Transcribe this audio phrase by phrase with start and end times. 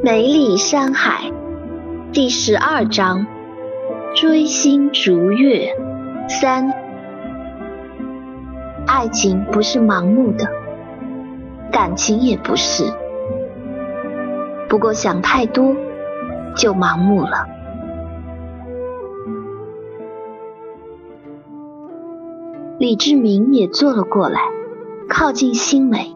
[0.00, 1.32] 梅里山海
[2.12, 3.26] 第十二章：
[4.14, 5.74] 追星逐月
[6.28, 6.72] 三。
[8.86, 10.48] 爱情不是盲目的，
[11.72, 12.84] 感情也不是。
[14.68, 15.74] 不过想太多，
[16.54, 17.48] 就盲目了。
[22.78, 24.42] 李志明也坐了过来，
[25.08, 26.14] 靠近新梅。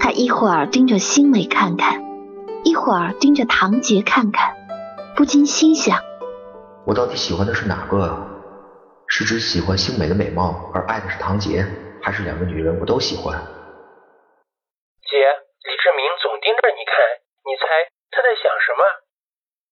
[0.00, 2.04] 他一会儿盯着新梅看看。
[2.66, 4.56] 一会儿盯着唐杰看看，
[5.14, 6.02] 不禁心想：
[6.84, 8.26] 我到底喜欢的是哪个啊？
[9.06, 11.62] 是只喜欢星美的美貌而爱的是唐杰，
[12.02, 13.38] 还是两个女人我都喜欢？
[15.06, 15.14] 姐，
[15.62, 16.98] 李志明总盯着你看，
[17.46, 18.82] 你猜他在想什么？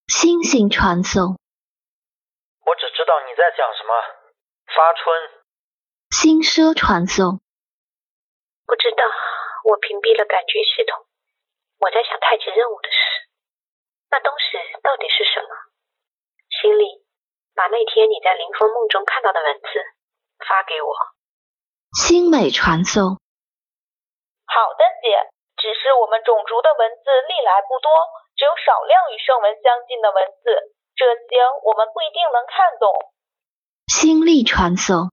[0.07, 1.35] 星星传送。
[1.35, 3.91] 我只知道你在想什么。
[4.71, 5.19] 发春。
[6.11, 7.43] 星奢传送。
[8.67, 9.03] 不知道，
[9.65, 11.04] 我屏蔽了感觉系统。
[11.79, 13.29] 我在想太极任务的事，
[14.11, 15.49] 那东西到底是什么？
[16.49, 17.05] 心力，
[17.55, 19.69] 把那天你在林峰梦中看到的文字
[20.47, 20.91] 发给我。
[21.93, 23.19] 星美传送。
[24.47, 25.31] 好的，姐。
[25.57, 27.89] 只是我们种族的文字历来不多，
[28.37, 32.93] 只有少量与圣文相近的文字，这些我们不一定能看懂。
[33.87, 35.09] 心力传送。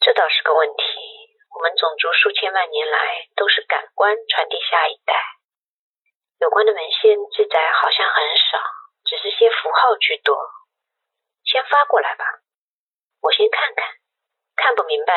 [0.00, 1.25] 这倒是个问题。
[1.56, 5.16] 我们种族数千万年来都是感官传递下一代，
[6.36, 8.60] 有关的文献记载好像很少，
[9.08, 10.36] 只是些符号居多。
[11.48, 12.24] 先发过来吧，
[13.24, 13.88] 我先看看，
[14.54, 15.16] 看不明白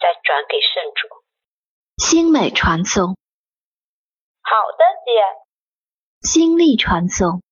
[0.00, 1.04] 再转给圣主。
[2.00, 3.12] 星美传送。
[4.40, 5.20] 好的，姐。
[6.24, 7.42] 星力传送。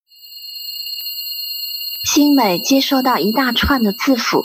[2.08, 4.40] 星美接收到一大串的字符，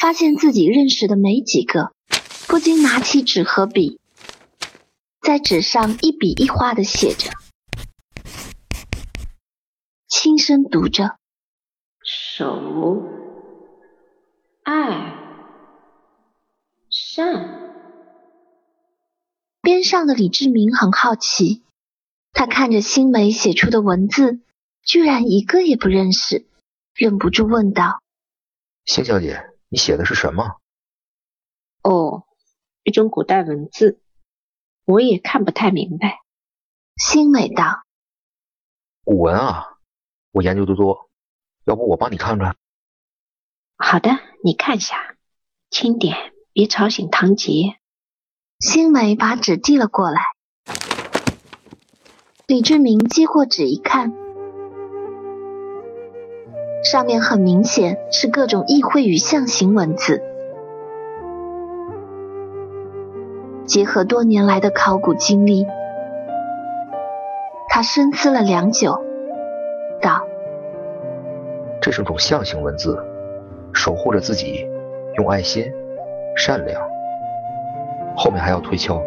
[0.00, 1.92] 发现自己认识的没几个。
[2.52, 3.98] 不禁拿起纸和笔，
[5.22, 7.30] 在纸上一笔一画的写着，
[10.06, 11.16] 轻声读着
[12.04, 13.02] ：“手、
[14.64, 15.14] 爱、
[16.90, 17.72] 善。”
[19.62, 21.62] 边上的李志明很好奇，
[22.34, 24.42] 他看着新梅写出的文字，
[24.82, 26.46] 居然一个也不认识，
[26.92, 28.02] 忍不住问道
[28.84, 30.58] ：“星小姐，你写的是什么
[31.82, 32.24] ？”“哦。”
[32.92, 34.02] 一种古代文字，
[34.84, 36.18] 我也看不太明白。
[36.94, 37.84] 新美道
[39.02, 39.78] ：“古文啊，
[40.30, 41.08] 我研究的多，
[41.64, 42.54] 要不我帮你看看？”
[43.80, 44.10] 好的，
[44.44, 45.16] 你看一下，
[45.70, 47.78] 轻点，别吵醒唐杰。
[48.58, 50.20] 新美把纸递了过来，
[52.46, 54.12] 李志明接过纸一看，
[56.84, 60.28] 上面很明显是各种意会与象形文字。
[63.64, 65.66] 结合多年来的考古经历，
[67.68, 69.00] 他深思了良久，
[70.00, 70.22] 道
[71.80, 72.98] ：“这是种象形文字，
[73.72, 74.66] 守护着自己，
[75.16, 75.64] 用爱心、
[76.36, 76.82] 善良。
[78.16, 79.00] 后面还要推敲。”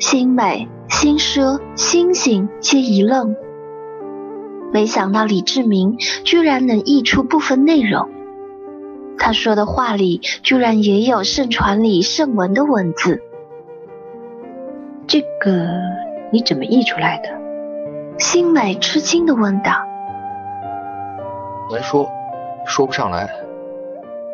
[0.00, 3.36] 星美、星奢、星星皆一愣，
[4.72, 8.08] 没想到李志明居然能译出部分内容。
[9.18, 13.22] 他说的话里居然也有圣传里圣文的文字，
[15.06, 15.66] 这个
[16.30, 17.28] 你怎么译出来的？
[18.18, 19.72] 新美吃惊的问道。
[21.70, 22.08] 难说，
[22.66, 23.28] 说不上来，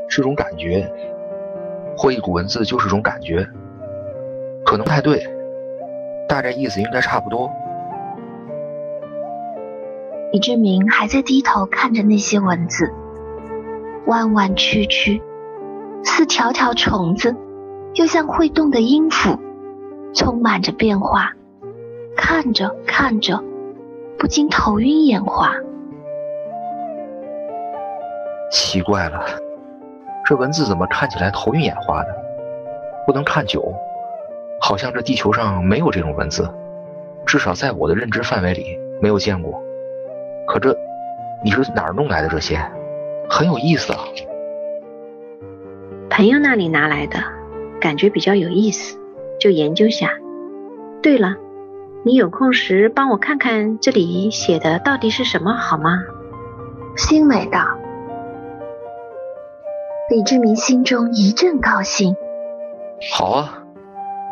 [0.09, 0.91] 是种感觉。
[1.97, 3.47] 会一股文字就是种感觉，
[4.65, 5.27] 可能太对，
[6.29, 7.51] 大概意思应该差不多。
[10.33, 12.93] 李志明还在低头看着那些文字。
[14.11, 15.23] 弯弯曲曲，
[16.03, 17.37] 似条条虫子，
[17.95, 19.39] 又像会动的音符，
[20.13, 21.31] 充满着变化。
[22.17, 23.41] 看着看着，
[24.19, 25.53] 不禁头晕眼花。
[28.51, 29.25] 奇怪了，
[30.25, 32.09] 这文字怎么看起来头晕眼花的？
[33.07, 33.73] 不能看久，
[34.61, 36.53] 好像这地球上没有这种文字，
[37.25, 39.63] 至少在我的认知范围里没有见过。
[40.49, 40.77] 可这，
[41.45, 42.61] 你是哪儿弄来的这些？
[43.31, 44.01] 很有意思啊，
[46.11, 47.19] 朋友那里拿来的，
[47.81, 48.99] 感觉比较有意思，
[49.39, 50.11] 就研究下。
[51.01, 51.37] 对了，
[52.03, 56.03] 你有空时帮我看看这里写的到底是什么好吗？
[56.97, 57.65] 新美道。
[60.11, 62.17] 李志明心中一阵高兴。
[63.13, 63.63] 好啊，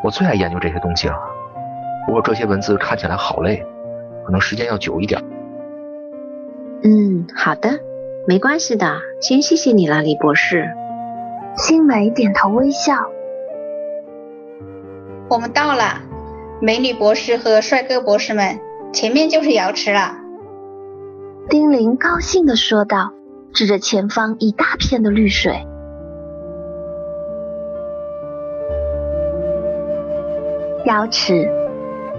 [0.02, 1.14] 我最爱研究这些东西了。
[2.04, 3.64] 不过这些文字看起来好累，
[4.26, 5.22] 可能时间要久一点。
[6.82, 7.70] 嗯，好的。
[8.28, 10.68] 没关系的，先谢谢你了，李博士。
[11.56, 12.92] 新梅点头微笑。
[15.30, 16.02] 我们到了，
[16.60, 18.60] 美女博士和帅哥博士们，
[18.92, 20.14] 前面就是瑶池了。
[21.48, 23.14] 丁玲高兴地说道，
[23.54, 25.66] 指着前方一大片的绿水。
[30.84, 31.50] 瑶池，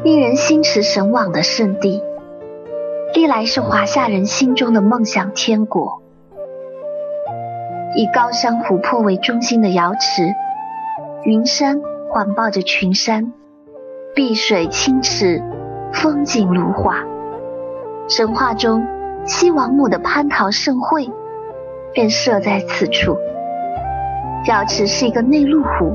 [0.03, 2.01] 令人心驰神往的圣地，
[3.19, 6.01] 历来是华夏人心中的梦想天国。
[7.93, 10.33] 以高山湖泊为中心的瑶池，
[11.25, 13.33] 云山环抱着群山，
[14.15, 15.43] 碧水清池，
[15.91, 17.03] 风景如画。
[18.07, 18.87] 神话中，
[19.25, 21.11] 西王母的蟠桃盛会
[21.93, 23.17] 便设在此处。
[24.45, 25.93] 瑶池是一个内陆湖，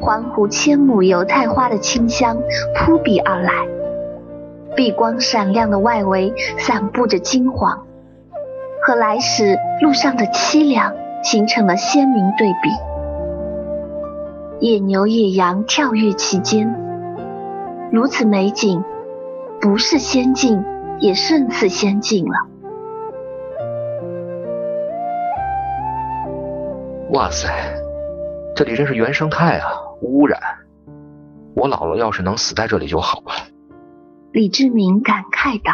[0.00, 2.38] 环湖千亩油菜花的清香
[2.74, 3.52] 扑鼻而来，
[4.76, 7.86] 碧光闪亮的外围散布着金黄。
[8.82, 12.70] 和来时路上的凄凉形成了鲜明对比。
[14.66, 16.74] 野牛、野羊跳跃其间，
[17.92, 18.82] 如此美景，
[19.60, 20.64] 不是仙境
[20.98, 22.32] 也胜似仙境了。
[27.12, 27.48] 哇塞，
[28.54, 29.68] 这里真是原生态啊，
[30.00, 30.40] 无污染。
[31.54, 33.32] 我姥姥要是能死在这里就好了。
[34.32, 35.72] 李志明感慨道。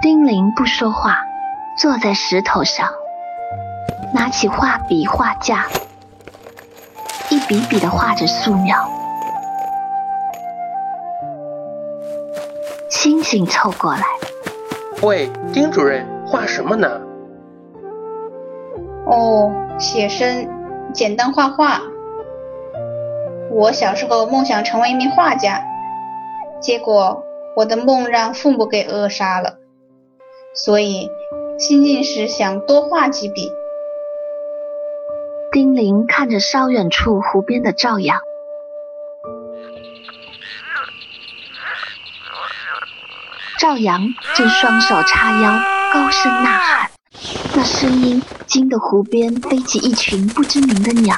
[0.00, 1.16] 丁玲不说话，
[1.76, 2.88] 坐在石头上，
[4.12, 5.66] 拿起画笔、画架，
[7.30, 8.88] 一笔笔的画着素描。
[12.88, 14.04] 星星凑过来
[15.02, 17.00] ：“喂，丁主任，画什么呢
[19.10, 20.48] ？”“哦，写生，
[20.92, 21.80] 简单画画。
[23.50, 25.60] 我小时候梦想成为一名画家，
[26.64, 27.22] 结果
[27.56, 29.58] 我的梦让父母给扼杀了。”
[30.56, 31.10] 所以，
[31.58, 33.50] 心静时想多画几笔。
[35.52, 38.18] 丁玲看着稍远处湖边的赵阳，
[43.58, 44.00] 赵阳
[44.34, 45.58] 正双手叉腰，
[45.92, 46.90] 高声呐喊，
[47.54, 51.14] 那声音惊得湖边飞起一群不知名的鸟。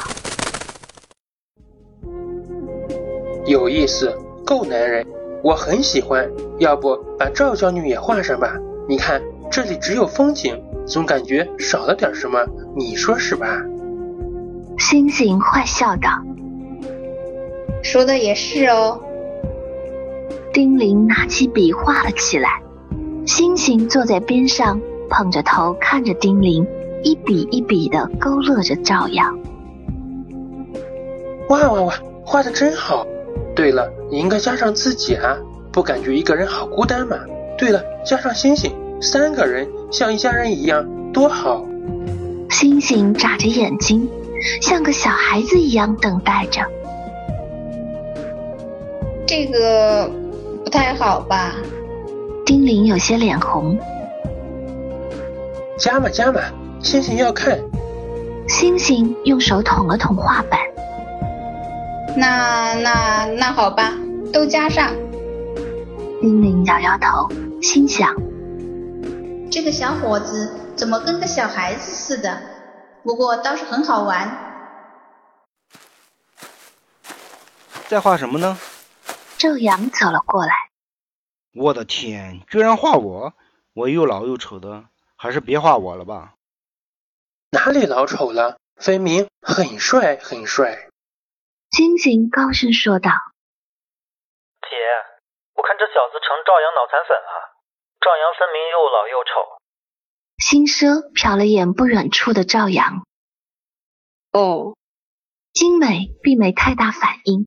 [3.46, 4.12] 有意思，
[4.44, 5.06] 够男人，
[5.42, 6.30] 我很喜欢。
[6.58, 8.56] 要不把赵娇女也画上吧？
[8.88, 12.38] 你看，这里只有风景，总感觉少了点什么，
[12.74, 13.46] 你说是吧？
[14.78, 16.10] 星星坏笑道
[17.82, 19.00] ：“说的也是哦。”
[20.52, 22.62] 丁玲拿起笔画了起来，
[23.26, 24.80] 星星坐在边上，
[25.10, 26.66] 捧着头看着丁玲，
[27.02, 29.38] 一笔一笔的勾勒着赵阳。
[31.48, 31.94] 哇哇哇，
[32.24, 33.06] 画的真好！
[33.56, 35.34] 对了，你应该加上自己啊，
[35.72, 37.16] 不感觉一个人好孤单吗？
[37.56, 38.70] 对了，加上星星，
[39.00, 41.64] 三个人像一家人一样，多好！
[42.50, 44.06] 星星眨着眼睛，
[44.60, 46.60] 像个小孩子一样等待着。
[49.26, 50.10] 这个
[50.62, 51.54] 不太好吧？
[52.44, 53.78] 丁玲有些脸红。
[55.78, 56.40] 加嘛加嘛，
[56.82, 57.58] 星星要看。
[58.46, 60.60] 星星用手捅了捅画板。
[62.16, 63.92] 那那那好吧，
[64.32, 64.94] 都加上。
[66.20, 67.28] 丁玲摇摇头。
[67.60, 68.14] 心想：
[69.50, 72.40] 这个小伙子怎么跟个小孩子似的？
[73.02, 74.44] 不过倒是很好玩。
[77.88, 78.58] 在画什么呢？
[79.36, 80.52] 周阳走了过来。
[81.54, 83.34] 我的天，居然画我！
[83.74, 84.84] 我又老又丑的，
[85.16, 86.34] 还是别画我了吧。
[87.50, 88.56] 哪里老丑了？
[88.76, 90.85] 分明很帅很帅。
[91.76, 93.10] 星星高声说道
[94.64, 94.76] ：“姐，
[95.52, 97.52] 我看这小子成赵阳脑残粉了。”
[98.00, 99.60] 赵阳分明又老又丑。
[100.38, 103.04] 新奢瞟了眼不远处的赵阳。
[104.32, 104.74] 哦，
[105.52, 107.46] 金美并没太大反应。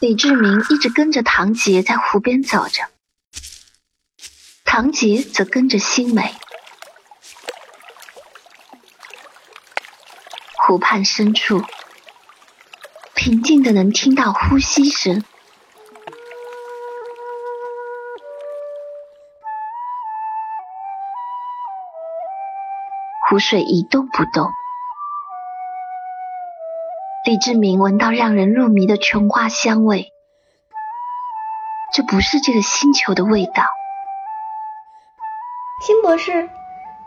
[0.00, 2.82] 李志明一直跟着唐杰在湖边走着，
[4.64, 6.34] 唐杰则跟着新美。
[10.66, 11.62] 湖畔深处。
[13.14, 15.22] 平静的能听到呼吸声，
[23.28, 24.48] 湖水一动不动。
[27.26, 30.12] 李志明闻到让人入迷的琼花香味，
[31.92, 33.64] 这不是这个星球的味道。
[35.86, 36.48] 辛博士，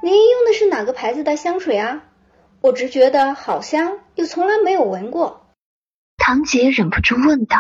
[0.02, 2.04] 您用的是哪个牌子的香水啊？
[2.68, 5.56] 我只觉得好香，又从来没有闻过。
[6.18, 7.58] 堂姐忍不住问道：“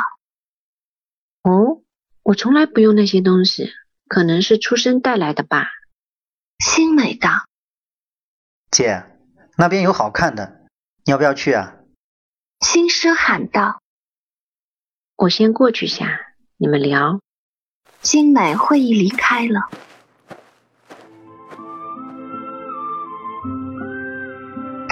[1.44, 1.82] 哦，
[2.24, 3.72] 我从来不用那些东西，
[4.10, 5.70] 可能是出生带来的吧。”
[6.60, 7.30] 新美道
[8.70, 9.06] ：“姐，
[9.58, 10.66] 那边有好看的，
[11.06, 11.78] 你要不要去啊？
[12.60, 13.82] 新奢喊道。
[15.16, 16.20] 我先过去下，
[16.58, 17.22] 你们聊。
[18.02, 19.70] 新美会意离开了。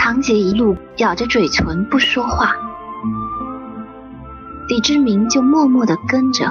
[0.06, 2.56] 唐杰一路咬着嘴唇不说话，
[4.70, 6.46] 李志明就默默的跟着。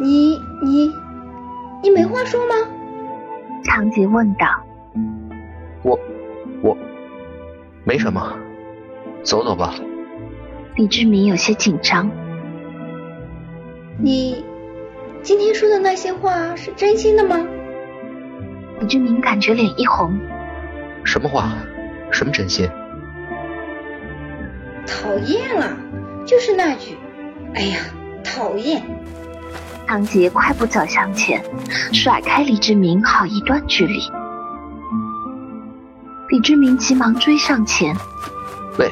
[0.00, 0.92] 你你
[1.84, 2.54] 你没话说吗？
[3.64, 4.48] 唐杰问道。
[5.84, 5.96] 我
[6.64, 6.76] 我
[7.84, 8.36] 没什么，
[9.22, 9.72] 走走吧。
[10.74, 12.10] 李志明有些紧张。
[14.00, 14.44] 你
[15.22, 17.36] 今天说的那些话是真心的吗？
[18.82, 20.18] 李志明感觉脸一红。
[21.04, 21.52] 什么话？
[22.10, 22.68] 什么真心？
[24.84, 25.76] 讨厌了，
[26.26, 26.98] 就是那句。
[27.54, 27.78] 哎呀，
[28.24, 28.82] 讨厌！
[29.86, 31.40] 唐杰快步走向前，
[31.92, 34.00] 甩开李志明好一段距离。
[36.30, 37.94] 李志明急忙追上前。
[38.80, 38.90] 喂，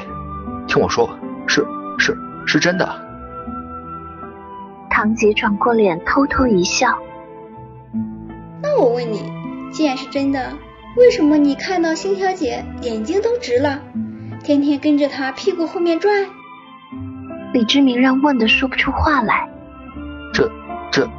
[0.67, 1.09] 听我说，
[1.47, 1.65] 是
[1.97, 2.87] 是是真的。
[4.89, 6.97] 唐杰转过脸，偷偷一笑。
[8.61, 9.29] 那我问你，
[9.71, 10.53] 既然是真的，
[10.97, 13.81] 为什么你看到星小姐眼睛都直了，
[14.43, 16.25] 天天跟着她屁股后面转？
[17.53, 19.49] 李志明让问的说不出话来。
[20.33, 20.49] 这
[20.91, 21.09] 这，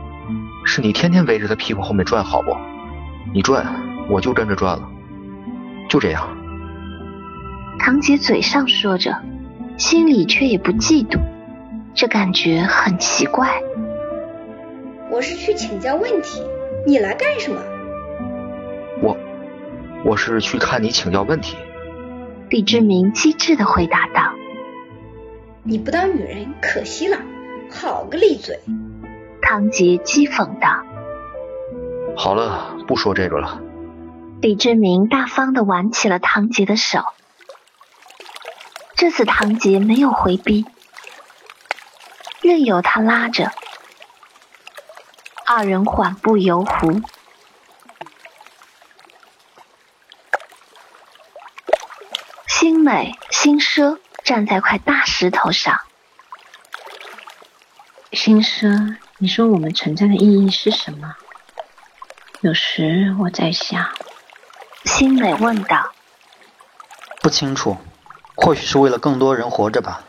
[0.64, 2.54] 是你天天围着她屁股后面转好不？
[3.34, 3.64] 你转，
[4.10, 4.88] 我就跟着转了。
[5.88, 6.28] 就这样。
[7.78, 9.16] 堂姐嘴上说着，
[9.76, 11.18] 心里却也不嫉妒。
[11.94, 13.60] 这感觉很奇怪。
[15.10, 16.42] 我是去请教问题，
[16.86, 17.60] 你来干什么？
[20.04, 21.56] 我，是去看你请教问题。
[22.50, 24.32] 李志明机智的回答道。
[25.62, 27.18] 你不当女人可惜了，
[27.70, 28.60] 好个利嘴！
[29.40, 30.84] 唐杰讥讽道。
[32.16, 33.60] 好了，不说这个了。
[34.40, 37.04] 李志明大方的挽起了唐杰的手。
[38.96, 40.66] 这次唐杰没有回避。
[42.40, 43.52] 任由他拉着，
[45.46, 47.00] 二人缓步游湖。
[52.46, 55.80] 新美、新奢站在块大石头上。
[58.12, 61.14] 新奢，你说我们存在的意义是什么？
[62.40, 63.88] 有时我在想。
[64.84, 65.92] 新美问道。
[67.20, 67.78] 不清楚，
[68.34, 70.04] 或许是为了更多人活着吧。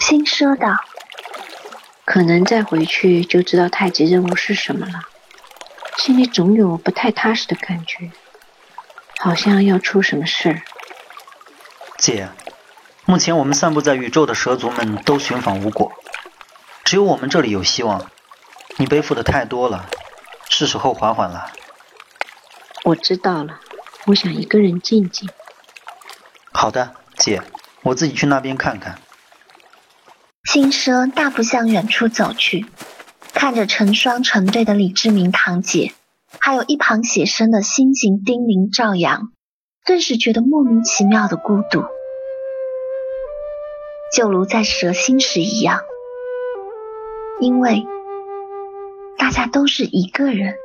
[0.00, 0.76] 新奢道。
[2.04, 5.00] 可能再回去就知道太极任务是什么了，
[5.96, 8.10] 心里总有不太踏实的感觉，
[9.18, 10.60] 好像要出什么事。
[12.04, 12.28] 姐，
[13.06, 15.90] 目前我们散布在宇宙的蛇族们都寻访无果，
[16.84, 18.10] 只有我们这里有希望。
[18.76, 19.88] 你背负的太多了，
[20.50, 21.50] 是时候缓缓了。
[22.84, 23.58] 我知道了，
[24.04, 25.30] 我想一个人静静。
[26.52, 27.40] 好的，姐，
[27.80, 28.98] 我自己去那边看看。
[30.44, 32.66] 新奢大步向远处走去，
[33.32, 35.94] 看着成双成对的李志明、堂姐，
[36.38, 39.32] 还有一旁写生的心形丁玲、赵阳，
[39.84, 41.84] 顿时觉得莫名其妙的孤独，
[44.16, 45.82] 就如在蛇心时一样，
[47.38, 47.84] 因为
[49.18, 50.48] 大家都是一个人。
[50.48, 50.56] 哎，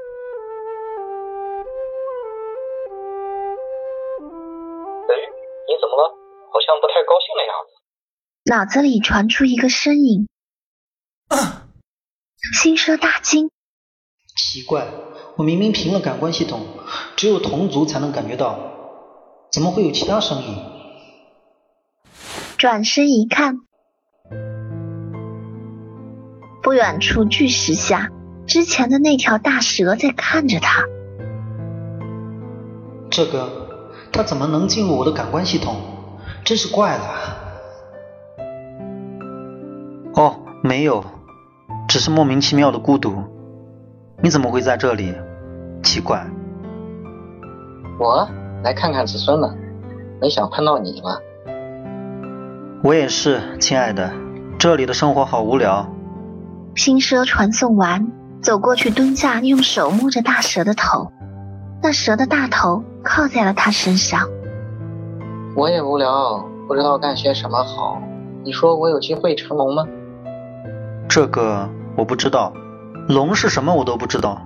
[5.67, 6.15] 你怎么了？
[6.53, 7.75] 好像不太高兴的样子。
[8.45, 10.29] 脑子里传出一个声音，
[11.27, 11.67] 啊、
[12.57, 13.51] 心蛇大惊。
[14.37, 14.87] 奇怪，
[15.35, 16.65] 我明明平了感官系统，
[17.17, 18.78] 只有同族才能感觉到，
[19.51, 20.57] 怎么会有其他声音？
[22.57, 23.59] 转身一看，
[26.61, 28.09] 不远处巨石下，
[28.45, 30.83] 之前的那条大蛇在看着他。
[33.09, 33.49] 这个，
[34.11, 35.77] 它怎么能进入我的感官系统？
[36.43, 37.03] 真是怪了。
[40.13, 41.03] 哦，没有，
[41.87, 43.23] 只是莫名其妙的孤独。
[44.21, 45.15] 你怎么会在这里？
[45.81, 46.27] 奇怪。
[47.97, 48.29] 我
[48.63, 49.55] 来看看子孙了，
[50.21, 51.21] 没想碰到你了。
[52.83, 54.11] 我也是，亲爱的，
[54.57, 55.87] 这里的生活好无聊。
[56.75, 58.07] 新奢传送完，
[58.41, 61.11] 走过去蹲下，用手摸着大蛇的头，
[61.81, 64.27] 那蛇的大头靠在了他身上。
[65.55, 68.01] 我也无聊，不知道干些什么好。
[68.43, 69.83] 你说我有机会成龙吗？
[71.09, 72.53] 这个我不知道，
[73.07, 74.41] 龙是什么我都不知道。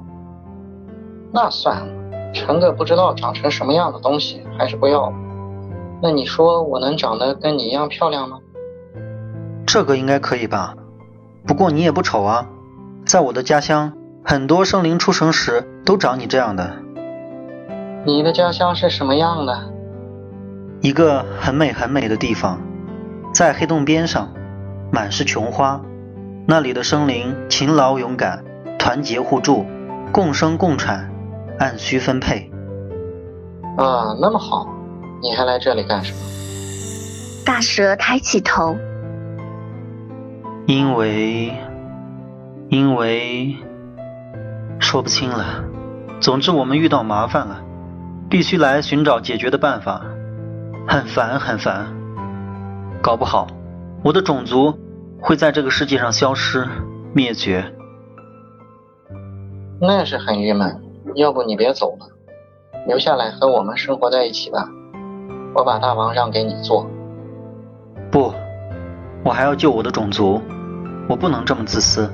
[1.31, 1.87] 那算了，
[2.33, 5.13] 成个不知道长成什么样的东西，还是不要了。
[6.01, 8.39] 那你说我能长得跟你一样漂亮吗？
[9.65, 10.75] 这个应该可以吧。
[11.47, 12.47] 不过你也不丑啊，
[13.05, 16.73] 在我的家乡，很多生灵出生时都长你这样的。
[18.05, 19.71] 你的家乡是什么样的？
[20.81, 22.59] 一个很美很美的地方，
[23.33, 24.33] 在黑洞边上，
[24.91, 25.81] 满是琼花。
[26.45, 28.43] 那里的生灵勤劳勇敢，
[28.77, 29.65] 团结互助，
[30.11, 31.09] 共生共产，
[31.59, 32.49] 按需分配。
[33.77, 34.67] 啊，那么好，
[35.21, 36.19] 你还来这里干什么？
[37.45, 38.77] 大蛇抬起头，
[40.65, 41.53] 因为，
[42.69, 43.55] 因为，
[44.79, 45.63] 说不清了。
[46.21, 47.61] 总之，我们遇到麻烦了，
[48.29, 50.05] 必须来寻找解决的办法，
[50.87, 51.93] 很烦很烦。
[53.01, 53.47] 搞不好，
[54.03, 54.77] 我的种族
[55.19, 56.65] 会在这个世界上消失
[57.13, 57.73] 灭绝。
[59.81, 60.82] 那是很郁闷。
[61.15, 62.07] 要不你别走了，
[62.87, 64.67] 留下来和我们生活在一起吧。
[65.55, 66.87] 我把大王让给你做。
[68.11, 68.33] 不，
[69.23, 70.41] 我还要救我的种族，
[71.07, 72.09] 我不能这么自私。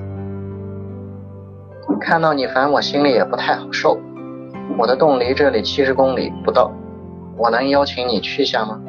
[2.02, 3.98] 看到你烦，我心里也不太好受。
[4.78, 6.72] 我的洞离这里七十公里不到，
[7.38, 8.80] 我能邀请你去下吗？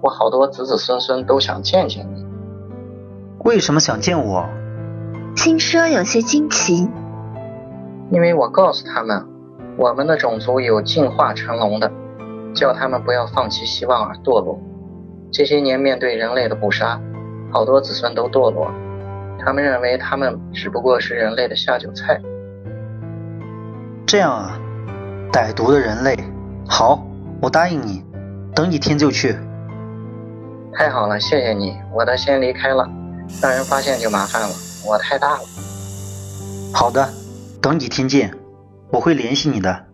[0.00, 2.24] 我好多子子孙孙都想见见你。
[3.44, 4.48] 为什么想见我？
[5.34, 6.88] 青蛇有些惊奇。
[8.10, 9.26] 因为我告诉他们，
[9.76, 11.90] 我们的种族有进化成龙的，
[12.54, 14.58] 叫他们不要放弃希望而堕落。
[15.30, 16.98] 这些年面对人类的捕杀，
[17.52, 18.72] 好多子孙都堕落。
[19.44, 22.20] 他们认为他们只不过是人类的下酒菜。
[24.06, 24.58] 这样啊，
[25.30, 26.16] 歹毒的人类。
[26.66, 27.06] 好，
[27.42, 28.02] 我答应你，
[28.54, 29.36] 等几天就去。
[30.72, 31.76] 太好了，谢谢你。
[31.92, 32.88] 我得先离开了，
[33.42, 34.48] 让人发现就麻烦了。
[34.86, 35.40] 我太大了。
[36.72, 37.06] 好的，
[37.60, 38.32] 等几天见，
[38.90, 39.87] 我会联系你的。